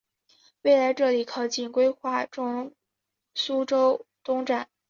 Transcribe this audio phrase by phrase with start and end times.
[0.63, 2.75] 未来这里靠近规划中的
[3.35, 4.67] 苏州东站。